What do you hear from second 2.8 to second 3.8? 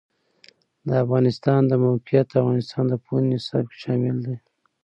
د پوهنې نصاب کې